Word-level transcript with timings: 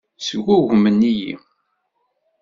Sgugmen-iyi. 0.27 1.33